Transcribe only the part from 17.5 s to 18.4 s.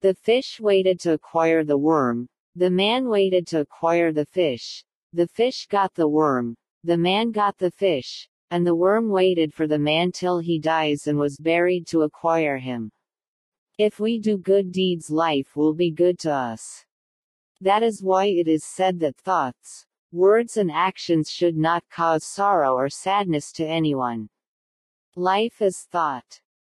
That is why